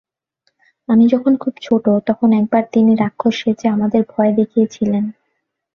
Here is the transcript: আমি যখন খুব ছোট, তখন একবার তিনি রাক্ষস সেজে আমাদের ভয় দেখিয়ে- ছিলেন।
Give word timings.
আমি 0.89 1.05
যখন 1.07 1.33
খুব 1.37 1.53
ছোট, 1.61 1.85
তখন 2.07 2.29
একবার 2.33 2.63
তিনি 2.71 2.91
রাক্ষস 2.95 3.35
সেজে 3.41 3.67
আমাদের 3.67 4.01
ভয় 4.11 4.31
দেখিয়ে- 4.35 4.71
ছিলেন। 4.71 5.03